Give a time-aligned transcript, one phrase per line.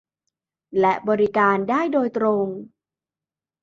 [0.79, 2.47] และบริการได้โดยตรง